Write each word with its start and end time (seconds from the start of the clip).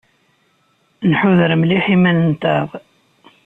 Nḥuder 1.09 1.51
mliḥ 1.61 1.85
iman-nteɣ. 1.95 2.67